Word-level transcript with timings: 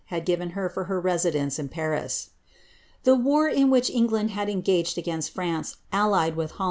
had 0.05 0.25
given 0.25 0.51
her 0.51 0.67
for 0.67 0.85
her 0.85 0.99
residence 0.99 1.59
in 1.59 1.69
Paris.*' 1.69 2.31
r 3.05 3.47
in 3.47 3.69
which 3.69 3.87
Englang 3.91 4.09
was 4.35 4.49
engaged 4.49 4.97
against 4.97 5.35
Fmnce^ 5.35 5.75
allied 5.93 6.35
with 6.35 6.53
ft? 6.53 6.59